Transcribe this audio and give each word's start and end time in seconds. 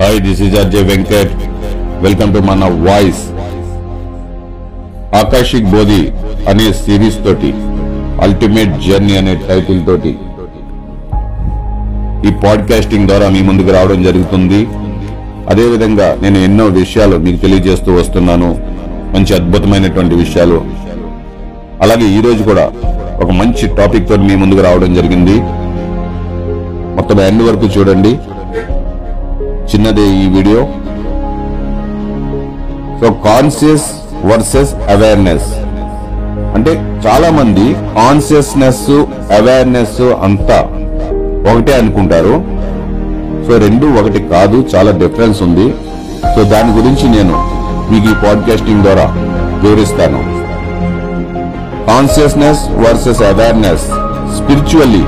Hi 0.00 0.18
this 0.20 0.38
is 0.42 0.54
Ajay 0.60 0.84
Venkat 0.90 1.32
welcome 2.04 2.30
to 2.34 2.38
మన 2.38 2.64
voice 2.86 3.22
Akashic 5.18 5.66
Bodhi 5.74 5.98
అనే 6.50 6.66
series 6.72 7.18
తోటి 7.24 7.50
ultimate 8.26 8.72
journey 8.86 9.14
అనే 9.16 9.34
టైటిల్ 9.48 9.80
తోటి 9.86 10.12
ఈ 12.28 12.32
పాడ్కాస్టింగ్ 12.44 13.08
ద్వారా 13.08 13.28
మీ 13.28 13.42
ముందుకు 13.42 13.70
రావడం 13.76 14.02
జరుగుతుంది. 14.02 14.60
అదేవిధంగా 15.48 16.08
నేను 16.22 16.38
ఎన్నో 16.38 16.66
విషయాలు 16.80 17.16
మీకు 17.16 17.40
తెలియజేస్తూ 17.44 17.92
వస్తున్నాను. 17.94 18.50
మంచి 19.14 19.34
అద్భుతమైనటువంటి 19.34 20.14
విషయాలు. 20.14 20.58
అలాగే 21.82 22.08
ఈ 22.18 22.20
రోజు 22.20 22.42
కూడా 22.42 22.66
ఒక 23.24 23.30
మంచి 23.42 23.66
టాపిక్ 23.80 24.08
తోటి 24.08 24.22
మీ 24.22 24.34
ముందుకు 24.34 24.62
రావడం 24.68 24.94
జరిగింది. 24.94 25.36
మొత్తం 26.96 27.20
ఎండ్ 27.20 27.42
వరకు 27.42 27.68
చూడండి. 27.78 28.18
చిన్నదే 29.74 30.06
ఈ 30.08 30.28
video. 30.28 30.60
So 33.00 33.12
conscious 33.12 33.82
versus 34.24 34.74
awareness 34.74 35.54
అంటే 36.54 37.00
చాలా 37.06 37.30
మంది 37.30 37.74
కాన్షియస్నెస్ 37.74 38.90
అవేర్నెస్ 39.32 40.00
అంతా 40.00 40.58
ఒకటే 41.52 41.74
అనుకుంటారు. 41.74 42.42
సో 43.46 43.58
రెండు 43.58 44.00
ఒకటి 44.00 44.22
కాదు 44.22 44.64
చాలా 44.74 44.90
డిఫరెన్స్ 44.90 45.42
ఉంది. 45.42 45.74
సో 46.34 46.42
దాని 46.42 46.72
గురించి 46.72 47.08
నేను 47.16 47.44
మీకు 47.92 48.10
ఈ 48.10 48.14
పాడ్కాస్టింగ్ 48.14 48.82
ద్వారా 48.82 49.06
వివరిస్తాను. 49.62 50.20
Consciousness 51.86 52.58
versus 52.70 53.22
awareness 53.22 53.86
spiritually 54.36 55.04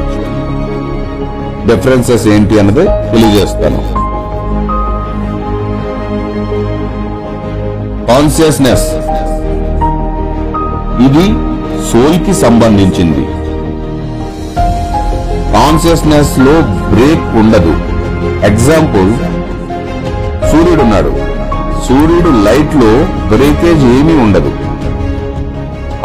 differences 1.74 2.26
ఏంటి 2.28 2.58
అన్నది 2.58 2.84
తెలియజేస్తాను. 2.84 4.01
కాన్షియస్నెస్. 8.08 8.86
ఇది 11.06 11.26
సోల్కి 11.90 12.34
సంబంధించింది. 12.34 13.24
కాన్షియస్నెస్లో 15.56 16.54
బ్రేక్ 16.92 17.26
ఉండదు. 17.42 17.74
ఎగ్జాంపుల్ 18.50 19.10
సూర్యుడు 20.50 20.82
ఉన్నాడు. 20.82 21.12
సూర్యుడు 21.86 22.30
లైట్లో 22.46 22.92
బ్రేకేజ్ 23.32 23.84
ఏమీ 23.96 24.14
ఉండదు. 24.24 24.52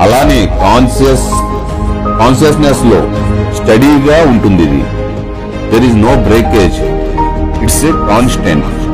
అలానే 0.06 0.40
కాన్షియస్ 0.66 1.28
కాన్షియస్నెస్లో 2.22 3.00
స్టడీగా 3.58 4.18
ఉంటుంది 4.32 4.64
ఇది. 4.64 4.84
There 5.72 5.86
is 5.90 5.96
no 5.96 6.14
breakage 6.30 6.78
it's 7.64 7.86
a 7.86 7.92
constant 7.92 8.87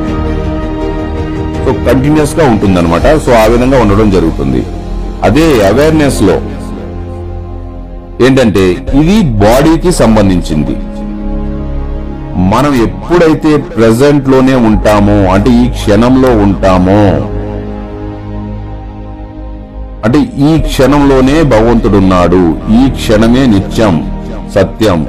కంటిన్యూస్గా 1.86 2.44
ఉంటుందన్నమాట. 2.52 3.06
సో 3.26 3.32
ఆ 3.42 3.44
విధంగా 3.44 3.80
ఉండడం 3.82 4.10
జరుగుతుంది. 4.10 4.62
అదే 5.22 5.46
అవేర్నెస్లో 5.68 6.36
ఏంటంటే 8.26 8.64
ఇది 9.00 9.16
బాడీకి 9.44 9.92
సంబంధించింది. 9.92 10.76
మనం 12.52 12.72
ఎప్పుడైతే 12.86 13.56
ప్రెసెంట్లోనే 13.56 14.54
ఉంటామో 14.54 15.16
అంటే 15.34 15.50
ఈ 15.62 15.64
క్షణంలో 15.68 16.30
ఉంటామో 16.44 17.02
అంటే 20.04 20.18
ఈ 20.48 20.60
క్షణంలోనే 20.60 21.42
భగవంతుడున్నాడు 21.42 22.42
ఈ 22.78 22.90
క్షణమే 22.90 23.46
నిత్యం 23.46 23.94
సత్యం. 24.54 25.06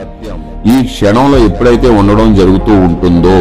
ఈ 0.74 0.76
క్షణంలో 0.92 1.38
ఎప్పుడైతే 1.38 1.90
ఉండడం 2.00 2.36
జరుగుతూ 2.36 2.74
ఉంటుందో 2.88 3.38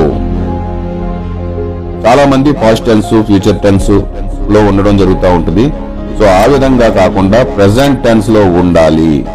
చాలా 2.07 2.25
మంది 2.25 2.53
పాస్ట్ 2.53 2.87
టెన్స్ 2.87 3.23
ఫ్యూచర్ 3.23 3.59
టెన్స్లో 3.59 4.61
ఉండడం 4.69 4.97
జరుగుతూ 4.97 5.29
ఉంటుంది. 5.29 5.73
సో 6.19 6.25
ఆ 6.25 6.45
విధంగా 6.45 6.89
కాకుండా 6.89 7.43
ప్రజెంట్ 7.43 8.05
టెన్స్లో 8.05 8.41
ఉండాలి. 8.45 9.27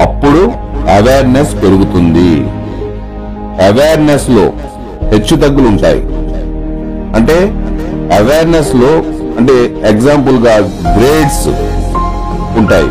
అప్పుడు 0.00 0.52
అవేర్నెస్ 0.90 1.54
పెరుగుతుంది. 1.54 2.30
అవేర్నెస్లో 3.66 4.52
హెచ్చు 5.08 5.36
తగ్గులు 5.36 5.68
ఉంటాయి. 5.68 6.02
అంటే 7.16 7.36
అవేర్నెస్లో 8.16 8.92
అంటే 9.38 9.88
ఎగ్జాంపుల్గా 9.88 10.56
గ్రేడ్స్ 10.96 11.48
ఉంటాయి. 12.58 12.90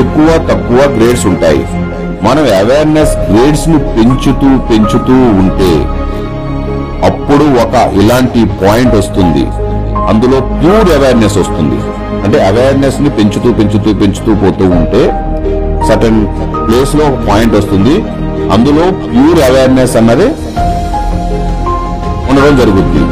ఎక్కువ 0.00 0.48
తక్కువ 0.50 0.92
గ్రేడ్స్ 0.96 1.26
ఉంటాయి. 1.26 1.66
మనం 2.22 2.42
అవేర్నెస్ 2.42 3.16
గ్రేడ్స్ను 3.16 3.78
పెంచుతూ 3.78 4.58
పెంచుతూ 4.70 5.14
ఉంటే 5.14 5.95
అప్పుడు 7.08 7.44
ఒక 7.64 7.74
ఇలాంటి 8.00 8.40
పాయింట్ 8.62 8.94
వస్తుంది. 9.00 9.44
అందులో 10.10 10.38
ప్యూర్ 10.60 10.90
అవేర్నెస్ 10.96 11.36
వస్తుంది. 11.42 11.78
అంటే 12.24 12.38
అవేర్నెస్ని 12.50 13.10
పెంచుతూ 13.18 13.48
పెంచుతూ 13.58 13.90
పెంచుతూ 14.00 14.34
పోతూ 14.42 14.64
ఉంటే 14.78 15.02
సటన్ 15.88 16.20
ప్లేస్లో 16.66 17.02
ఒక 17.10 17.18
పాయింట్ 17.28 17.54
వస్తుంది. 17.58 17.96
అందులో 18.54 18.84
ప్యూర్ 19.04 19.40
అవేర్నెస్ 19.48 19.94
అన్నది 20.00 20.28
ఉండడం 22.30 22.56
జరుగుతుంది 22.60 23.04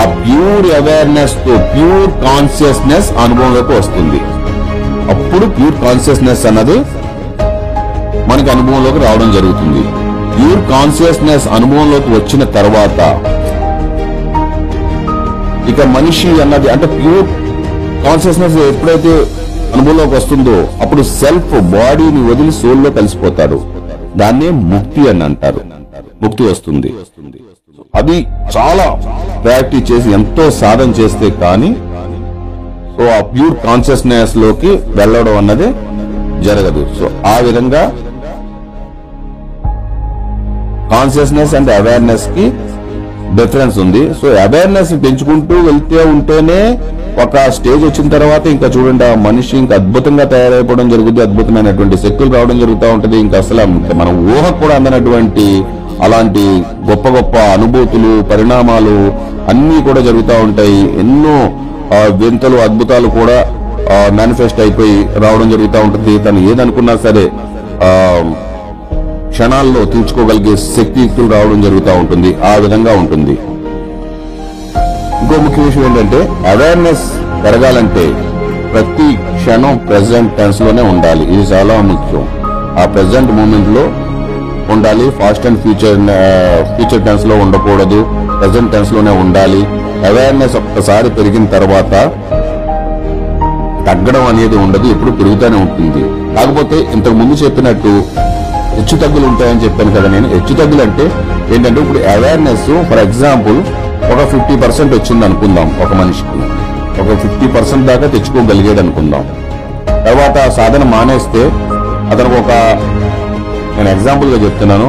ఆ 0.00 0.04
ప్యూర్ 0.22 0.66
అవేర్నెస్తో 0.80 1.54
ప్యూర్ 1.74 2.10
కాన్షియస్నెస్ 2.26 3.08
అనుభవంలోకి 3.24 3.72
వస్తుంది. 3.80 4.20
అప్పుడు 5.12 5.46
ప్యూర్ 5.56 5.76
కాన్షియస్నెస్ 5.86 6.44
అన్నది 6.50 6.78
మనకి 8.30 8.48
అనుభవంలోకి 8.54 9.00
రావడం 9.06 9.28
జరుగుతుంది. 9.36 9.82
ప్యూర్ 10.38 10.60
కాన్షియస్నెస్ 10.70 11.46
అనుభవంలోకి 11.48 12.10
వచ్చిన 12.10 12.44
తర్వాత 12.58 13.00
ఇక 15.70 15.80
మనిషి 15.96 16.28
అన్నది 16.42 16.68
అంటే 16.68 16.86
ప్యూర్ 16.86 17.26
కాన్షియస్నెస్ 18.06 18.56
ఎప్పుడైతే 18.56 19.14
అనుభవంలోకి 19.74 20.14
వస్తుందో 20.14 20.56
అప్పుడు 20.82 21.02
సెల్ఫ్ 21.02 21.54
బాడీని 21.74 22.20
వదిలి 22.30 22.52
సోల్లో 22.52 22.90
కలిసిపోతాడు. 22.90 23.58
దాన్నే 24.16 24.50
ముక్తి 24.50 25.10
అని 25.10 25.24
అంటారు. 25.24 25.60
ముక్తి 26.22 26.42
వస్తుంది. 26.42 26.92
అది 27.94 28.16
చాలా 28.56 28.86
ప్రాక్టీస్ 29.44 29.92
చేసి 29.92 30.08
ఎంతో 30.10 30.50
సాధన 30.50 30.90
చేస్తే 31.00 31.30
కానీ 31.30 31.70
సో 32.96 33.04
ఆ 33.16 33.20
ప్యూర్ 33.20 33.56
కాన్షియస్నెస్లోకి 33.66 34.70
వెళ్ళడం 34.98 35.36
అన్నది 35.36 35.68
జరగదు. 36.46 36.86
సో 36.98 37.10
ఆ 37.26 37.38
విధంగా 37.38 37.82
కాన్షియస్నెస్ 40.94 41.54
అండ్ 41.58 41.70
అవేర్నెస్కి 41.78 42.46
డిఫరెన్స్ 43.38 43.76
ఉంది. 43.84 44.02
సో 44.20 44.26
అవేర్నెస్ 44.44 44.92
పెంచుకుంటూ 45.04 45.56
వెళ్తే 45.68 45.98
ఉంటేనే 46.12 46.60
ఒక 47.24 47.36
స్టేజ్ 47.56 47.82
వచ్చిన 47.86 48.06
తర్వాత 48.14 48.44
ఇంకా 48.54 48.68
చూడండి 48.74 49.04
ఆ 49.08 49.14
మనిషి 49.26 49.54
ఇంకా 49.62 49.74
అద్భుతంగా 49.80 50.24
తయారైపోవడం 50.32 50.86
జరుగుతుంది 50.92 51.22
అద్భుతమైనటువంటి 51.26 51.96
శక్తులు 52.04 52.30
రావడం 52.36 52.56
జరుగుతూ 52.62 52.88
ఉంటది. 52.96 53.16
ఇంకా 53.24 53.36
అసలు 53.42 53.64
మన 54.00 54.08
ఊహ 54.34 54.44
కూడా 54.62 54.74
అందనటువంటి 54.78 55.46
అలాంటి 56.06 56.44
గొప్ప 56.88 57.06
గొప్ప 57.16 57.36
అనుభూతులు 57.56 58.12
పరిణామాలు 58.32 58.98
అన్ని 59.52 59.78
కూడా 59.88 60.00
జరుగుతూ 60.08 60.34
ఉంటాయి. 60.46 60.82
ఎన్నో 61.02 61.36
వింతలు 62.22 62.56
అద్భుతాలు 62.66 63.08
కూడా 63.18 63.38
మేనిఫెస్ట్ 64.16 64.60
అయిపోయి 64.64 64.96
రావడం 65.24 65.48
జరుగుతూ 65.54 65.78
ఉంటుంది. 65.86 66.14
తను 66.24 66.40
ఏదనుకున్నా 66.50 66.94
సరే 67.06 67.24
ఆ 67.86 67.90
క్షణాల్లో 69.38 69.84
తీర్చుకోగలిగే 69.84 70.52
శక్తియుక్తులు 70.56 71.32
రావడం 71.32 71.60
జరుగుతూ 71.62 71.92
ఉంటుంది. 71.92 72.30
ఆ 72.46 72.54
విధంగా 72.54 72.92
ఉంటుంది. 73.00 73.34
ఇంకో 75.20 75.36
ముఖ్య 75.44 75.62
విషయం 75.62 75.84
ఏంటంటే 75.84 76.20
అవేర్నెస్ 76.52 77.04
పెరగాలంటే 77.44 78.04
ప్రతి 78.72 79.06
క్షణం 79.36 79.76
ప్రెసెంట్ 79.88 80.36
టెన్స్లోనే 80.36 80.82
ఉండాలి. 80.82 81.24
ఇది 81.34 81.44
చాలా 81.52 81.76
ముఖ్యం. 81.90 82.24
ఆ 82.82 82.86
ప్రెసెంట్ 82.94 83.32
మూమెంట్లో 83.32 83.84
ఉండాలి. 84.74 85.10
ఫాస్ట్ 85.10 85.46
అండ్ 85.46 85.60
ఫ్యూచర్ 85.62 86.00
ఫ్యూచర్ 86.74 87.06
టెన్స్లో 87.06 87.36
ఉండకూడదు. 87.44 88.00
ప్రెసెంట్ 88.40 88.72
టెన్స్లోనే 88.72 89.10
ఉండాలి. 89.10 89.62
అవేర్నెస్ 90.10 90.56
ఒక్కసారి 90.56 91.10
పెరిగిన 91.10 91.46
తర్వాత 91.56 91.92
తగ్గడం 93.88 94.26
అనేది 94.26 94.56
ఉండదు. 94.56 94.86
ఎప్పుడు 94.86 95.10
పెరుగుతూనే 95.10 95.60
ఉంటుంది. 95.66 96.02
కాకపోతే 96.36 96.76
ఇంతకు 96.92 97.14
ముందు 97.14 97.34
చెప్పినట్టు 97.34 98.27
హెచ్చు 98.78 98.96
తగ్గులు 98.98 99.26
ఉంటాయని 99.26 99.64
చెప్పాను 99.64 99.90
కదా 99.90 100.08
నేను. 100.08 100.28
హెచ్చు 100.28 100.54
తగ్గులు 100.54 100.82
అంటే 100.82 101.04
ఏంటంటే 101.54 101.80
ఇప్పుడు 101.80 101.98
అవేర్నెస్ 101.98 102.68
ఫర్ 102.90 102.98
ఎగ్జాంపుల్ 102.98 103.58
ఒక 104.12 104.20
ఫిఫ్టీ 104.28 104.56
పర్సెంట్ 104.56 104.92
వచ్చింది 104.94 105.24
అనుకుందాం 105.24 105.76
ఒక 105.82 105.92
మనిషికి. 105.92 106.38
ఒక 107.00 107.16
ఫిఫ్టీ 107.18 107.46
పర్సెంట్ 107.46 107.86
దాకా 107.86 108.06
తెచ్చుకోగలిగాడు 108.06 108.80
అనుకుందాం. 108.80 109.24
తర్వాత 110.06 110.36
ఆ 110.38 110.50
సాధన 110.50 110.82
మానేస్తే 110.84 111.42
అతనికి 112.12 112.36
ఒక 112.40 112.52
నేను 113.76 113.88
ఎగ్జాంపుల్గా 113.88 114.44
చెప్తున్నాను. 114.44 114.88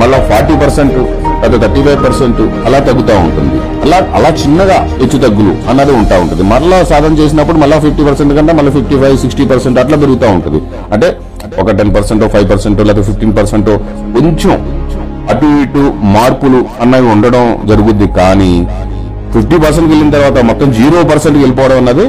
మళ్ళీ 0.00 0.18
ఫార్టీ 0.30 0.54
పర్సెంట్ 0.54 0.96
లేదా 1.42 1.56
థర్టీ 1.62 1.80
ఫైవ్ 1.86 2.00
పర్సెంట్ 2.06 2.40
అలా 2.66 2.78
తగ్గుతూ 2.88 3.14
ఉంటుంది. 3.26 3.58
అలా 3.84 3.98
అలా 4.18 4.30
చిన్నగా 4.42 4.78
హెచ్చు 5.00 5.18
తగ్గులు 5.24 5.52
అన్నది 5.70 5.92
ఉంటా 6.00 6.16
ఉంటుంది. 6.24 6.42
మరలా 6.52 6.78
సాధన 6.90 7.12
చేసినప్పుడు 7.20 7.58
మళ్ళీ 7.62 7.76
ఫిఫ్టీ 7.86 8.02
పర్సెంట్ 8.08 8.34
కంటే 8.38 8.52
మళ్ళీ 8.58 8.72
ఫిఫ్టీ 8.76 8.96
ఫైవ్ 9.02 9.16
సిక్స్టీ 9.24 9.46
పర్సెంట్ 9.52 9.78
అట్లా 9.82 9.98
పెరుగుతూ 10.02 10.28
ఉంటుంది. 10.38 10.60
అంటే 10.94 11.08
ఒక 11.62 11.70
టెన్ 11.78 11.92
పర్సెంట్ 11.96 12.24
ఫైవ్ 12.34 12.46
పర్సెంట్ 12.52 12.80
లేదా 12.90 13.02
ఫిఫ్టీన్ 13.08 13.34
పర్సెంట్ 13.38 13.70
కొంచెం 14.16 14.56
అటు 15.32 15.48
ఇటు 15.62 15.82
మార్పులు 16.16 16.60
అన్నవి 16.84 17.08
ఉండడం 17.14 17.44
జరుగుద్ది. 17.70 18.08
కానీ 18.18 18.52
ఫిఫ్టీ 19.34 19.56
పర్సెంట్ 19.64 19.88
వెళ్ళిన 19.92 20.10
తర్వాత 20.16 20.38
మొత్తం 20.50 20.68
జీరో 20.78 21.00
పర్సెంట్ 21.10 21.38
వెళ్ళిపోవడం 21.42 21.78
అన్నది 21.82 22.06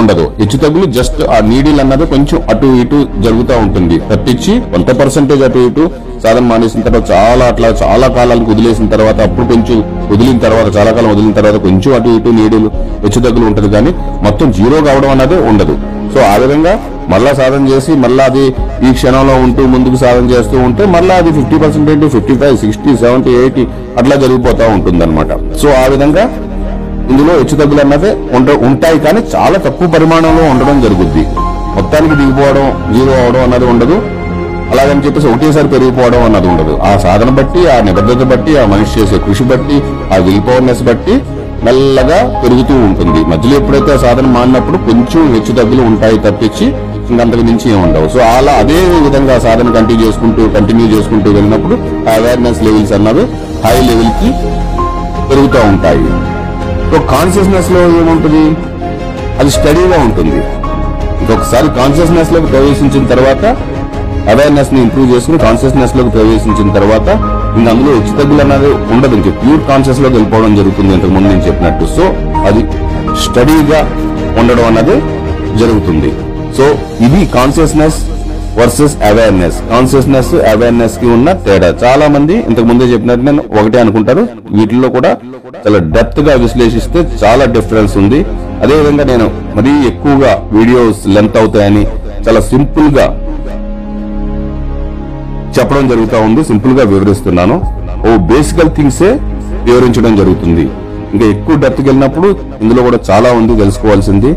ఉండదు. 0.00 0.24
హెచ్చు 0.40 0.56
తగ్గులు 0.64 0.86
జస్ట్ 0.98 1.20
ఆ 1.34 1.38
నీడిల్ 1.50 1.80
అన్నది 1.84 2.06
కొంచెం 2.14 2.38
అటు 2.52 2.68
ఇటు 2.82 2.98
జరుగుతూ 3.24 3.54
ఉంటుంది. 3.64 3.98
తప్పించి 4.10 4.54
కొంత 4.74 4.90
పర్సెంటేజ్ 5.00 5.44
అటు 5.48 5.60
ఇటు 5.68 5.84
సాధన 6.24 6.44
మానేసిన 6.50 6.82
తర్వాత 6.86 7.06
చాలా 7.14 7.44
అట్లా 7.52 7.68
చాలా 7.82 8.06
కాలానికి 8.16 8.48
వదిలేసిన 8.52 8.86
తర్వాత 8.94 9.18
అప్పుడు 9.26 9.46
కొంచెం 9.52 9.78
వదిలిన 10.12 10.38
తర్వాత 10.46 10.68
చాలా 10.76 10.90
కాలం 10.96 11.10
వదిలిన 11.14 11.34
తర్వాత 11.38 11.58
కొంచెం 11.66 11.92
అటు 11.98 12.16
ఇటు 12.18 12.30
నీడిలు 12.40 12.70
హెచ్చు 13.04 13.20
తగ్గులు 13.26 13.46
ఉంటుంది 13.50 13.70
కానీ 13.76 13.92
మొత్తం 14.26 14.46
జీరో 14.58 14.80
కావడం 14.88 15.10
అన్నది 15.14 15.38
ఉండదు. 15.50 15.76
సో 16.14 16.20
ఆ 16.32 16.34
విధంగా 16.42 16.72
మళ్ళా 17.12 17.30
సాధన 17.38 17.62
చేసి 17.72 17.92
మళ్ళా 18.04 18.24
అది 18.30 18.44
ఈ 18.86 18.90
క్షణంలో 18.98 19.34
ఉంటూ 19.46 19.62
ముందుకు 19.74 19.96
సాధన 20.02 20.24
చేస్తూ 20.34 20.56
ఉంటే 20.68 20.82
మళ్ళా 20.94 21.14
అది 21.22 21.30
fifty 21.38 21.56
percent 21.64 22.06
fifty 22.14 22.34
five 22.42 22.56
sixty 22.64 22.92
seventy 23.02 23.32
eighty 23.40 23.64
అట్లా 24.00 24.16
జరిగిపోతా 24.22 24.66
ఉంటుంది 24.76 25.04
సో 25.62 25.68
ఆ 25.82 25.84
విధంగా 25.94 26.24
ఇందులో 27.10 27.32
హెచ్చు 27.40 27.56
తగ్గులు 27.60 27.80
అన్నది 27.84 28.10
ఉంటాయి 28.68 28.98
కానీ 29.06 29.20
చాలా 29.34 29.58
తక్కువ 29.66 29.88
పరిమాణంలో 29.96 30.44
ఉండడం 30.52 30.76
జరుగుద్ది. 30.84 31.24
మొత్తానికి 31.76 32.14
దిగిపోవడం 32.20 32.66
జీరో 32.94 33.14
అవడం 33.22 33.42
అన్నది 33.46 33.66
ఉండదు. 33.72 33.96
అలాగని 34.72 35.02
చెప్పేసి 35.04 35.26
ఒకటేసారి 35.30 35.68
పెరిగిపోవడం 35.74 36.22
అన్నది 36.26 36.48
ఉండదు. 36.52 36.74
ఆ 36.90 36.92
సాధన 37.04 37.30
బట్టి 37.38 37.60
ఆ 37.74 37.76
నిబద్ధత 37.88 38.22
బట్టి 38.32 38.52
ఆ 38.60 38.64
మనిషి 38.72 38.92
చేసే 38.98 39.18
కృషి 39.26 39.44
బట్టి 39.50 39.76
ఆ 40.14 40.18
విల్ 40.26 40.42
పవర్నెస్ 40.48 40.82
బట్టి 40.88 41.14
మెల్లగా 41.66 42.18
పెరుగుతూ 42.42 42.74
ఉంటుంది. 42.88 43.20
మధ్యలో 43.32 43.54
ఎప్పుడైతే 43.60 43.90
ఆ 43.96 43.98
సాధన 44.06 44.26
మానినప్పుడు 44.36 44.78
కొంచెం 44.88 45.22
హెచ్చు 45.34 45.52
తగ్గులు 45.60 45.82
ఉంటాయి 45.90 46.18
తప్పించి 46.26 46.66
ఇంకంతకు 47.10 47.42
మించి 47.48 47.66
ఏమి 47.72 47.80
ఉండవు. 47.86 48.08
సో 48.14 48.20
అలా 48.36 48.52
అదే 48.62 48.78
విధంగా 49.06 49.34
సాధన 49.46 49.70
కంటిన్యూ 49.76 50.06
చేసుకుంటూ 50.06 50.42
కంటిన్యూ 50.56 50.86
చేసుకుంటూ 50.94 51.30
వెళ్ళినప్పుడు 51.30 51.74
అవేర్నెస్ 52.14 52.62
లెవెల్స్ 52.66 52.94
అన్నవి 52.98 53.24
హై 53.66 53.76
లెవెల్కి 53.88 54.30
పెరుగుతూ 55.28 55.60
ఉంటాయి. 55.72 56.06
సో 56.90 57.00
కాన్షియస్నెస్లో 57.00 57.80
ఏముంటుంది? 57.80 58.44
అది 59.40 59.50
స్టడీగా 59.50 59.98
ఉంటుంది. 60.04 60.36
ఇంకొకసారి 61.20 61.66
కాన్షియస్నెస్లోకి 61.66 62.46
ప్రవేశించిన 62.46 63.06
తర్వాత 63.06 63.56
అవేర్నెస్ని 64.28 64.82
ఇంప్రూవ్ 64.82 65.10
చేసుకుని 65.10 65.38
కాన్షియస్నెస్లోకి 65.38 66.10
ప్రవేశించిన 66.10 66.72
తర్వాత 66.72 67.08
ఇంకా 67.58 67.70
అందులో 67.70 67.94
హెచ్చు 67.94 68.22
తగ్గులు 68.22 68.40
అన్నది 68.40 68.72
ఉండదు. 68.72 69.14
ఇంక 69.14 69.24
ప్యూర్ 69.24 69.60
కాన్షియస్లోకి 69.60 70.14
వెళ్ళిపోవడం 70.14 70.56
జరుగుతుంది. 70.56 70.94
ఇంతకు 70.94 71.10
ముందు 71.10 71.28
నేను 71.28 71.42
చెప్పినట్టు. 71.42 71.84
సో 71.84 72.02
అది 72.46 72.62
స్టడీగా 73.22 73.80
ఉండడం 74.40 74.66
అన్నది 74.66 74.96
జరుగుతుంది. 75.58 76.12
సో 76.56 76.64
ఇది 77.04 77.26
కాన్షియస్నెస్ 77.26 77.94
వర్సెస్ 78.58 78.94
అవేర్నెస్. 79.10 79.56
కాన్షియస్నెస్ 79.70 80.32
అవేర్నెస్కి 80.52 81.06
ఉన్న 81.16 81.28
తేడా. 81.46 81.68
చాలా 81.84 82.06
మంది 82.14 82.34
ఇంతకు 82.48 82.66
ముందే 82.70 82.86
చెప్పినట్టు 82.92 83.24
నేను 83.28 83.42
ఒకటే 83.60 83.78
అనుకుంటారు. 83.84 84.22
వీటిల్లో 84.56 84.88
కూడా 84.96 85.10
చాలా 85.64 85.80
డెప్త్గా 85.96 86.34
విశ్లేషిస్తే 86.44 87.00
చాలా 87.24 87.44
డిఫరెన్స్ 87.56 87.94
ఉంది. 88.02 88.20
అదేవిధంగా 88.64 89.04
నేను 89.12 89.26
మరీ 89.56 89.72
ఎక్కువగా 89.90 90.32
వీడియోస్ 90.56 91.00
లెంత్ 91.16 91.38
అవుతాయని 91.42 91.84
చాలా 92.26 92.40
సింపుల్గా 92.52 93.06
చెప్పడం 95.56 95.84
జరుగుతూ 95.92 96.18
ఉంది. 96.28 96.44
సింపుల్గా 96.50 96.84
వివరిస్తున్నాను. 96.92 97.56
ఓ 98.08 98.12
బేసికల్ 98.32 98.70
థింగ్సే 98.78 99.10
వివరించడం 99.68 100.12
జరుగుతుంది. 100.20 100.64
ఇంకా 101.14 101.26
ఎక్కువ 101.34 101.54
డెప్త్కి 101.64 101.88
వెళ్ళినప్పుడు 101.88 102.28
ఇందులో 102.62 102.82
కూడా 102.88 102.98
చాలా 103.10 103.28
ఉంది 103.40 103.54
తెలుసుకోవాల్సింది. 103.62 104.30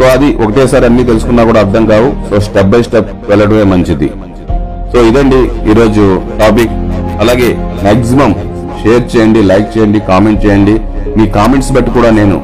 సో 0.00 0.06
అది 0.16 0.28
ఒకటేసారి 0.42 0.84
అన్ని 0.88 1.02
తెలుసుకున్నా 1.08 1.42
కూడా 1.48 1.60
అర్థం 1.64 1.84
కావు. 1.90 2.06
సో 2.28 2.36
స్టెప్ 2.44 2.70
బై 2.72 2.78
స్టెప్ 2.86 3.10
వెళ్ళడమే 3.30 3.64
మంచిది. 3.72 4.06
సో 4.92 4.98
ఇదండి 5.08 5.40
ఈరోజు 5.70 6.04
టాపిక్ 6.42 6.72
అలాగే 7.22 7.48
మాక్సిమం 7.86 8.32
షేర్ 8.82 9.04
చేయండి 9.12 9.40
లైక్ 9.50 9.68
చేయండి 9.74 9.98
కామెంట్ 10.10 10.40
చేయండి. 10.44 10.74
మీ 11.16 11.24
కామెంట్స్ 11.36 11.70
బట్టి 11.76 11.90
కూడా 11.98 12.10
నేను 12.20 12.36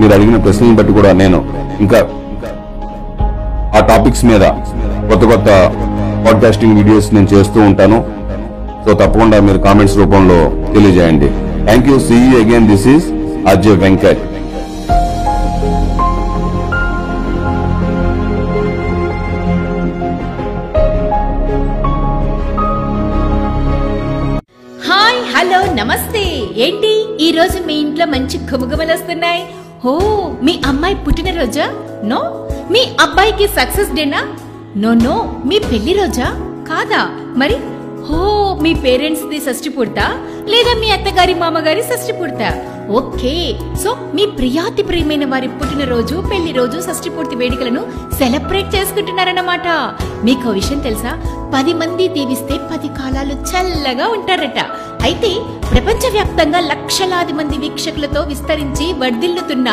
మీరు 0.00 0.12
అడిగిన 0.16 0.38
ప్రశ్నలను 0.46 0.76
బట్టి 0.80 0.92
కూడా 0.98 1.12
నేను 1.22 1.38
ఇంకా 1.84 2.00
ఆ 3.76 3.80
టాపిక్స్ 3.90 4.24
మీద 4.30 4.44
కొత్త 5.10 5.22
కొత్త 5.32 5.48
పాడ్కాస్టింగ్ 6.26 6.76
వీడియోస్ 6.80 7.08
నేను 7.16 7.28
చేస్తూ 7.34 7.60
ఉంటాను. 7.70 8.00
సో 8.84 8.90
తప్పకుండా 9.02 9.38
మీరు 9.48 9.60
కామెంట్స్ 9.68 9.98
రూపంలో 10.02 10.40
తెలియజేయండి. 10.74 11.30
Thank 11.68 11.88
you 11.92 11.98
see 12.08 12.20
again 12.42 12.68
this 12.72 12.88
is 12.96 13.08
Ajay 13.54 13.78
Venkat 13.84 14.22
hello 25.40 25.74
నమస్తే. 25.74 26.40
ఏంటి? 26.56 26.90
ఈ 27.24 27.32
రోజు 27.32 27.62
మీ 27.62 27.74
ఇంట్లో 27.74 28.06
మంచి 28.06 28.38
గుమగుమలు 28.38 28.92
వస్తున్నాయి? 28.92 29.42
హో 29.84 29.98
మీ 30.42 30.60
అమ్మాయి 30.66 30.94
పుట్టినరోజా? 30.94 31.66
నో? 32.04 32.48
మీ 32.70 32.80
అబ్బాయికి 33.00 33.48
సక్సెస్ 33.48 33.92
డేనా? 33.92 34.36
No 34.76 34.94
no. 34.94 35.42
మీ 35.46 35.58
పెళ్ళి 35.58 35.92
రోజా? 35.92 36.24
కాదా? 36.68 37.00
మరి? 37.36 37.56
హో 38.08 38.54
మీ 38.62 38.74
పేరెంట్స్ 38.74 39.24
ది 39.24 39.40
షష్టి 39.40 39.68
పుడతా 39.68 40.06
లేదా 40.48 40.80
మీ 40.80 40.90
అత్తగారి 40.90 41.34
మామగారి 41.34 41.82
షష్టి 41.82 42.12
పుడతా 42.12 42.79
ఓకే. 42.98 43.54
సో 43.82 43.90
మీ 44.14 44.26
ప్రియాతి 44.26 44.82
ప్రియమైన 44.82 45.24
వారి 45.24 45.48
పుట్టినరోజు 45.48 46.24
పెళ్ళి 46.30 46.52
రోజు 46.52 46.80
షష్టి 46.80 47.10
పూర్తి 47.10 47.36
వేడుకలను 47.36 47.82
సెలబ్రేట్ 48.18 48.74
చేసుకుంటున్నారన్నమాట. 48.74 49.68
మీకు 50.24 50.48
విషయం 50.50 50.80
తెలుసా? 50.80 51.12
పది 51.54 51.74
మంది 51.74 52.08
దీవిస్తే 52.08 52.56
పది 52.72 52.88
కాలాలు 52.88 53.34
చల్లగా 53.50 54.08
ఉంటారట. 54.08 54.60
అయితే 55.02 55.30
ప్రపంచవ్యాప్తంగా 55.72 56.60
లక్షలాది 56.60 57.32
మంది 57.32 57.58
వీక్షకులతో 57.58 58.20
విస్తరించి 58.20 58.92
వర్ధిల్లుతున్న 58.92 59.68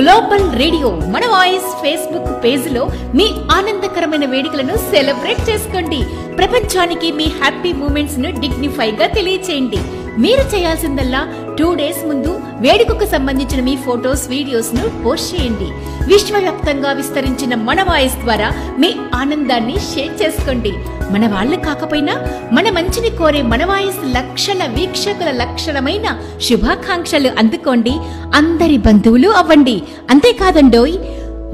గ్లోబల్ 0.00 0.58
రేడియో 0.58 0.90
మన 0.90 1.26
వాయిస్ 1.26 1.70
ఫేస్బుక్ 1.82 2.44
పేజ్లో 2.44 2.90
మీ 3.14 3.28
ఆనందకరమైన 3.52 4.24
వేడుకలను 4.24 4.76
సెలబ్రేట్ 4.76 5.50
చేసుకోండి. 5.50 6.00
ప్రపంచానికి 6.36 7.12
మీ 7.12 7.24
హ్యాపీ 7.24 7.72
మూమెంట్స్ను 7.72 8.40
డిగ్నిఫైగా 8.40 9.06
తెలియచేయండి. 9.06 9.78
మీరు 10.18 10.56
చేయాల్సిందల్లా 10.56 11.20
టూ 11.58 11.74
డేస్ 11.74 12.02
ముందు 12.08 12.32
వేడుకకు 12.64 13.06
సంబంధించిన 13.06 13.60
మీ 13.64 13.76
ఫోటోస్ 13.76 14.28
వీడియోస్ను 14.28 14.84
పోస్ట్ 15.04 15.30
చేయండి. 15.34 15.68
విశ్వవ్యాప్తంగా 16.12 16.92
విస్తరించిన 16.92 17.54
మన 17.68 17.82
వాయిస్ 17.82 18.16
ద్వారా 18.24 18.48
మీ 18.78 18.90
ఆనందాన్ని 19.14 19.76
షేర్ 19.90 20.14
చేసుకోండి. 20.22 20.72
మన 21.14 21.24
వాళ్ళు 21.34 21.56
కాకపోయినా 21.56 22.14
మన 22.52 22.70
మంచిని 22.70 23.10
కోరే 23.10 23.42
మన 23.42 23.64
వాయిస్ 23.64 24.00
లక్షల 24.14 24.62
వీక్షకుల 24.78 25.30
లక్షణమైన 25.42 26.06
శుభాకాంక్షలు 26.42 27.30
అందుకోండి. 27.38 27.94
అందరి 28.34 28.78
బంధువులు 28.78 29.28
అవ్వండి. 29.28 29.82
అంతేకాదండోయ్ 30.10 30.96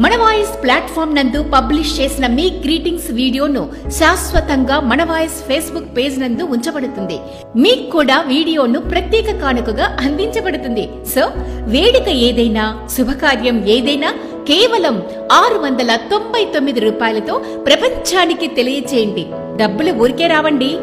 మన 0.00 0.16
వాయిస్ 0.16 0.62
ప్లాట్ఫామ్ 0.62 1.14
నందు 1.14 1.42
పబ్లిష్ 1.42 2.00
చేసిన 2.00 2.26
మీ 2.26 2.50
గ్రీటింగ్స్ 2.64 3.10
వీడియోను 3.10 3.72
శాశ్వతంగా 3.88 4.80
మన 4.80 5.04
వాయిస్ 5.04 5.44
ఫేస్బుక్ 5.44 5.96
పేజ్ 5.96 6.20
నందు 6.20 6.42
ఉంచబడుతుంది. 6.42 7.18
మీకు 7.56 7.90
కూడా 7.90 8.24
వీడియోను 8.28 8.80
ప్రత్యేక 8.80 9.40
కానుకగా 9.40 9.96
అందించబడుతుంది. 10.00 10.88
సో 11.14 11.30
వేడుక 11.60 12.08
ఏదైనా 12.08 12.88
శుభకార్యం 12.96 13.64
ఏదైనా 13.64 14.14
కేవలం 14.48 15.02
ఆరు 15.32 15.58
వందల 15.58 15.96
తొంభై 15.96 16.44
తొమ్మిది 16.44 16.80
రూపాయలతో 16.80 17.38
ప్రపంచానికి 17.38 18.46
తెలియచేయండి. 18.46 19.26
డబ్బులు 19.56 19.92
ఊరికే 19.92 20.26
రావండి. 20.26 20.76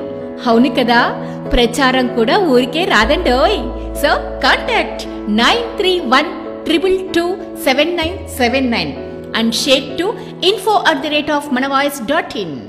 అవును 0.48 0.70
కదా? 0.70 1.10
ప్రచారం 1.54 2.08
కూడా 2.08 2.38
ఊరికే 2.38 2.86
రాదండోయ్. 2.86 3.60
So 3.96 4.40
contact 4.40 5.08
nine 5.32 5.78
three 5.78 6.00
one 6.00 6.39
triple 6.70 6.98
two 7.16 7.30
seven 7.66 7.96
nine 8.00 8.18
seven 8.30 8.70
nine 8.70 8.92
and 9.34 9.56
share 9.62 9.98
to 9.98 10.08
info 10.50 10.76
at 10.86 11.02
the 11.02 11.10
rate 11.10 11.30
of 11.38 11.46
manavais.in. 11.50 12.69